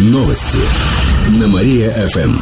Новости 0.00 0.58
на 1.38 1.46
Мария-ФМ. 1.46 2.36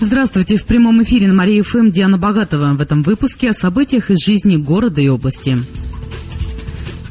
Здравствуйте. 0.00 0.56
В 0.56 0.64
прямом 0.64 1.00
эфире 1.04 1.28
на 1.28 1.34
Мария-ФМ 1.34 1.92
Диана 1.92 2.18
Богатова. 2.18 2.74
В 2.74 2.80
этом 2.80 3.04
выпуске 3.04 3.50
о 3.50 3.52
событиях 3.52 4.10
из 4.10 4.18
жизни 4.24 4.56
города 4.56 5.00
и 5.00 5.08
области. 5.08 5.58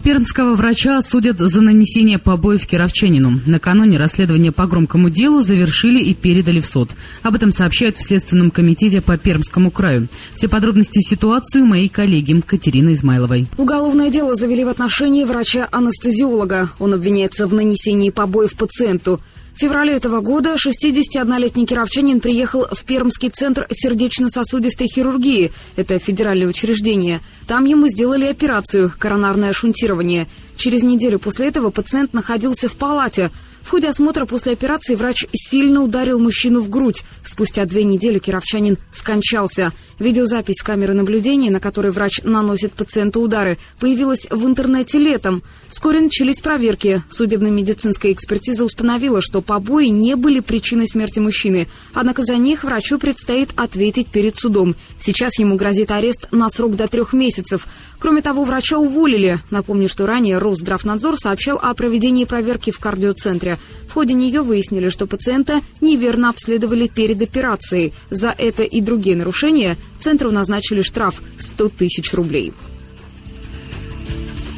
Пермского 0.03 0.55
врача 0.55 1.01
судят 1.01 1.39
за 1.39 1.61
нанесение 1.61 2.19
побоев 2.19 2.67
кировчанину. 2.67 3.39
Накануне 3.45 3.97
расследование 3.97 4.51
по 4.51 4.67
громкому 4.67 5.09
делу 5.09 5.41
завершили 5.41 6.03
и 6.03 6.13
передали 6.13 6.59
в 6.59 6.67
суд. 6.67 6.91
Об 7.23 7.35
этом 7.35 7.53
сообщают 7.53 7.95
в 7.95 8.03
Следственном 8.03 8.51
комитете 8.51 9.01
по 9.01 9.17
Пермскому 9.17 9.71
краю. 9.71 10.09
Все 10.35 10.49
подробности 10.49 10.99
ситуации 10.99 11.61
у 11.61 11.65
моей 11.65 11.87
коллеги 11.87 12.39
Катерины 12.41 12.93
Измайловой. 12.93 13.47
Уголовное 13.57 14.11
дело 14.11 14.35
завели 14.35 14.65
в 14.65 14.67
отношении 14.67 15.23
врача-анестезиолога. 15.23 16.71
Он 16.77 16.93
обвиняется 16.93 17.47
в 17.47 17.53
нанесении 17.53 18.09
побоев 18.09 18.53
пациенту. 18.55 19.21
В 19.55 19.57
феврале 19.57 19.93
этого 19.93 20.19
года 20.19 20.55
61-летний 20.55 21.65
кировчанин 21.65 22.19
приехал 22.19 22.67
в 22.69 22.83
Пермский 22.83 23.29
центр 23.29 23.65
сердечно-сосудистой 23.71 24.87
хирургии. 24.87 25.53
Это 25.77 25.97
федеральное 25.97 26.47
учреждение. 26.47 27.21
Там 27.47 27.63
ему 27.63 27.87
сделали 27.87 28.25
операцию– 28.25 28.91
коронарное 28.99 29.53
шунтирование. 29.53 30.27
Через 30.57 30.83
неделю 30.83 31.19
после 31.19 31.47
этого 31.47 31.69
пациент 31.69 32.13
находился 32.13 32.67
в 32.67 32.75
палате– 32.75 33.31
в 33.65 33.71
ходе 33.71 33.87
осмотра 33.89 34.25
после 34.25 34.53
операции 34.53 34.93
врач 34.93 35.25
сильно 35.33 35.81
ударил 35.81 36.19
мужчину 36.19 36.61
в 36.61 36.69
грудь. 36.69 37.01
Спустя 37.25 37.65
две 37.65 37.83
недели 37.83 38.19
кировчанин 38.19 38.77
скончался. 38.93 39.73
Видеозапись 39.97 40.57
с 40.59 40.63
камеры 40.63 40.93
наблюдения, 40.93 41.49
на 41.49 41.59
которой 41.59 41.91
врач 41.91 42.21
наносит 42.23 42.73
пациенту 42.73 43.21
удары, 43.21 43.57
появилась 43.79 44.27
в 44.29 44.45
интернете 44.45 44.99
летом. 44.99 45.41
Вскоре 45.69 46.01
начались 46.01 46.41
проверки. 46.41 47.01
Судебно-медицинская 47.09 48.11
экспертиза 48.11 48.65
установила, 48.65 49.21
что 49.21 49.41
побои 49.41 49.87
не 49.87 50.15
были 50.15 50.41
причиной 50.41 50.87
смерти 50.87 51.19
мужчины. 51.19 51.67
Однако 51.93 52.23
за 52.23 52.35
них 52.35 52.65
врачу 52.65 52.99
предстоит 52.99 53.49
ответить 53.55 54.07
перед 54.07 54.37
судом. 54.37 54.75
Сейчас 54.99 55.39
ему 55.39 55.55
грозит 55.55 55.89
арест 55.89 56.27
на 56.31 56.49
срок 56.51 56.75
до 56.75 56.87
трех 56.87 57.13
месяцев. 57.13 57.65
Кроме 57.97 58.21
того, 58.21 58.43
врача 58.43 58.77
уволили. 58.77 59.39
Напомню, 59.49 59.89
что 59.89 60.05
ранее 60.05 60.37
Росздравнадзор 60.37 61.17
сообщал 61.17 61.57
о 61.59 61.73
проведении 61.73 62.25
проверки 62.25 62.69
в 62.69 62.79
кардиоцентре. 62.79 63.54
В 63.87 63.93
ходе 63.93 64.13
нее 64.13 64.41
выяснили, 64.41 64.89
что 64.89 65.07
пациента 65.07 65.61
неверно 65.81 66.29
обследовали 66.29 66.87
перед 66.87 67.21
операцией. 67.21 67.93
За 68.09 68.33
это 68.37 68.63
и 68.63 68.81
другие 68.81 69.15
нарушения 69.15 69.77
центру 69.99 70.31
назначили 70.31 70.81
штраф 70.81 71.21
100 71.37 71.69
тысяч 71.69 72.13
рублей. 72.13 72.53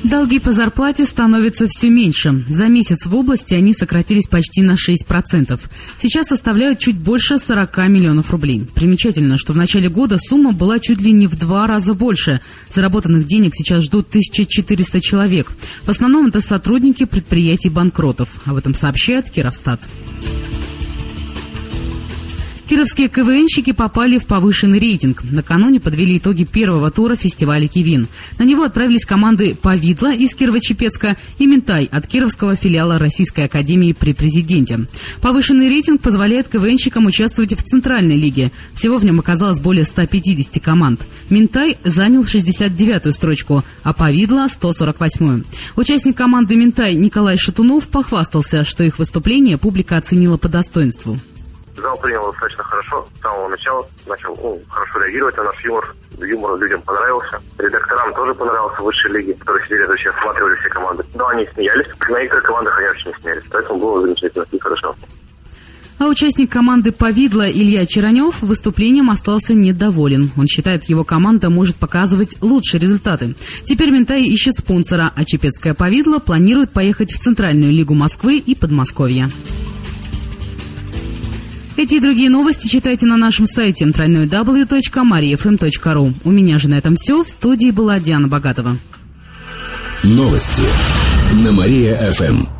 Долги 0.09 0.39
по 0.39 0.53
зарплате 0.53 1.05
становятся 1.05 1.67
все 1.67 1.89
меньше. 1.89 2.45
За 2.47 2.67
месяц 2.67 3.05
в 3.05 3.13
области 3.13 3.53
они 3.53 3.73
сократились 3.73 4.27
почти 4.27 4.61
на 4.61 4.75
6%. 4.75 5.59
Сейчас 5.97 6.27
составляют 6.27 6.79
чуть 6.79 6.95
больше 6.95 7.37
40 7.37 7.77
миллионов 7.89 8.31
рублей. 8.31 8.65
Примечательно, 8.73 9.37
что 9.37 9.51
в 9.51 9.57
начале 9.57 9.89
года 9.89 10.17
сумма 10.17 10.53
была 10.53 10.79
чуть 10.79 11.01
ли 11.01 11.11
не 11.11 11.27
в 11.27 11.37
два 11.37 11.67
раза 11.67 11.93
больше. 11.93 12.39
Заработанных 12.73 13.27
денег 13.27 13.51
сейчас 13.53 13.83
ждут 13.83 14.07
1400 14.07 15.01
человек. 15.01 15.51
В 15.83 15.89
основном 15.89 16.27
это 16.27 16.39
сотрудники 16.39 17.03
предприятий 17.03 17.69
банкротов. 17.69 18.29
Об 18.45 18.55
этом 18.55 18.75
сообщает 18.75 19.29
Кировстат. 19.29 19.81
Кировские 22.67 23.07
КВНщики 23.07 23.71
попали 23.71 24.17
в 24.17 24.25
повышенный 24.25 24.77
рейтинг. 24.77 25.23
Накануне 25.23 25.79
подвели 25.79 26.17
итоги 26.17 26.43
первого 26.43 26.91
тура 26.91 27.15
фестиваля 27.15 27.65
«Кивин». 27.65 28.09
На 28.37 28.43
него 28.43 28.63
отправились 28.63 29.05
команды 29.05 29.55
«Повидло» 29.55 30.13
из 30.13 30.35
Кирово-Чепецка 30.35 31.15
и 31.39 31.47
«Ментай» 31.47 31.85
от 31.85 32.07
Кировского 32.07 32.57
филиала 32.57 32.99
Российской 32.99 33.45
Академии 33.45 33.93
при 33.93 34.11
президенте. 34.11 34.81
Повышенный 35.21 35.69
рейтинг 35.69 36.01
позволяет 36.01 36.49
КВНщикам 36.49 37.05
участвовать 37.05 37.53
в 37.53 37.63
Центральной 37.63 38.17
лиге. 38.17 38.51
Всего 38.73 38.97
в 38.97 39.05
нем 39.05 39.21
оказалось 39.21 39.61
более 39.61 39.85
150 39.85 40.61
команд. 40.61 40.99
«Ментай» 41.29 41.77
занял 41.85 42.23
69-ю 42.23 43.13
строчку, 43.13 43.63
а 43.83 43.93
«Повидло»— 43.93 44.45
148-ю. 44.61 45.45
Участник 45.77 46.17
команды 46.17 46.57
«Ментай» 46.57 46.95
Николай 46.95 47.37
Шатунов 47.37 47.87
похвастался, 47.87 48.65
что 48.65 48.83
их 48.83 48.99
выступление 48.99 49.57
публика 49.57 49.95
оценила 49.95 50.35
по 50.35 50.49
достоинству. 50.49 51.17
Зал 51.77 51.97
принял 51.97 52.25
достаточно 52.31 52.63
хорошо. 52.63 53.07
С 53.17 53.21
самого 53.21 53.47
начала 53.49 53.85
начал 54.07 54.35
ну, 54.41 54.59
хорошо 54.67 54.99
реагировать 54.99 55.37
на 55.37 55.43
наш 55.43 55.63
юмор. 55.63 55.95
Юмор 56.19 56.59
людям 56.59 56.81
понравился. 56.81 57.39
Редакторам 57.59 58.13
тоже 58.15 58.33
понравился 58.33 58.81
высшей 58.81 59.11
лиги, 59.11 59.33
которые 59.33 59.63
сидели, 59.65 59.85
вообще 59.85 60.09
осматривали 60.09 60.55
все 60.55 60.69
команды. 60.69 61.03
Да, 61.13 61.29
они 61.29 61.47
смеялись. 61.53 61.87
На 62.09 62.21
игры 62.23 62.41
командах 62.41 62.77
они 62.79 62.87
вообще 62.87 63.09
не 63.09 63.21
смеялись. 63.21 63.43
Поэтому 63.51 63.79
было 63.79 64.01
замечательно 64.01 64.45
и 64.51 64.59
хорошо. 64.59 64.95
А 65.99 66.07
участник 66.07 66.51
команды 66.51 66.91
«Повидло» 66.91 67.49
Илья 67.49 67.85
Черанев 67.87 68.41
выступлением 68.41 69.09
остался 69.09 69.55
недоволен. 69.55 70.31
Он 70.37 70.45
считает, 70.45 70.85
его 70.85 71.03
команда 71.03 71.49
может 71.49 71.75
показывать 71.75 72.37
лучшие 72.41 72.79
результаты. 72.79 73.33
Теперь 73.65 73.89
Ментай 73.89 74.21
ищет 74.23 74.55
спонсора, 74.55 75.11
а 75.15 75.25
Чепецкая 75.25 75.73
«Повидло» 75.73 76.19
планирует 76.19 76.71
поехать 76.71 77.11
в 77.11 77.19
Центральную 77.19 77.71
лигу 77.71 77.95
Москвы 77.95 78.37
и 78.37 78.53
Подмосковья. 78.53 79.29
Эти 81.77 81.95
и 81.95 81.99
другие 81.99 82.29
новости 82.31 82.67
читайте 82.67 83.05
на 83.05 83.17
нашем 83.17 83.45
сайте 83.45 83.85
www.mariafm.ru. 83.85 86.13
У 86.23 86.31
меня 86.31 86.57
же 86.57 86.69
на 86.69 86.79
этом 86.79 86.95
все. 86.97 87.23
В 87.23 87.29
студии 87.29 87.69
была 87.69 87.99
Диана 87.99 88.27
Богатова. 88.27 88.77
Новости 90.03 90.63
на 91.43 91.51
Мария-ФМ. 91.51 92.56